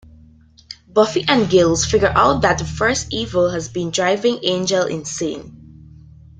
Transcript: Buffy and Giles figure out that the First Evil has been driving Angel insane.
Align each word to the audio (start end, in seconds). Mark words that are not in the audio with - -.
Buffy 0.87 1.23
and 1.27 1.47
Giles 1.51 1.85
figure 1.85 2.11
out 2.15 2.41
that 2.41 2.57
the 2.57 2.65
First 2.65 3.09
Evil 3.13 3.51
has 3.51 3.69
been 3.69 3.91
driving 3.91 4.39
Angel 4.41 4.87
insane. 4.87 6.07